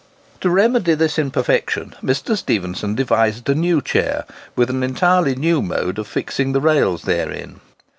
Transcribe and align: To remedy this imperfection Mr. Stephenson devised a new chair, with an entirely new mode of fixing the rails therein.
To 0.39 0.49
remedy 0.49 0.95
this 0.95 1.19
imperfection 1.19 1.93
Mr. 2.03 2.35
Stephenson 2.35 2.95
devised 2.95 3.47
a 3.47 3.53
new 3.53 3.83
chair, 3.83 4.25
with 4.55 4.71
an 4.71 4.81
entirely 4.81 5.35
new 5.35 5.61
mode 5.61 5.99
of 5.99 6.07
fixing 6.07 6.53
the 6.53 6.59
rails 6.59 7.03
therein. 7.03 7.59